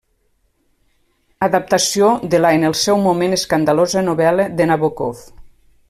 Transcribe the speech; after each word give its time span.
Adaptació 1.47 2.07
de 2.33 2.39
la 2.41 2.53
en 2.61 2.65
el 2.71 2.77
seu 2.85 2.99
moment 3.05 3.39
escandalosa 3.39 4.05
novel·la 4.11 4.49
de 4.61 4.69
Nabókov. 4.73 5.25